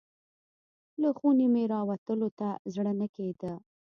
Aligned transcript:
له 1.01 1.09
خونې 1.17 1.47
مې 1.53 1.63
راوتلو 1.73 2.29
ته 2.39 2.49
زړه 2.73 2.91
نه 2.99 3.07
کیده. 3.15 3.53